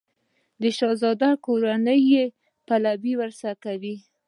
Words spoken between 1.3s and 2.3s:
کورنۍ یې